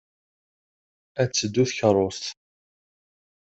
[1.21, 2.25] Ad teddu tkeṛṛust.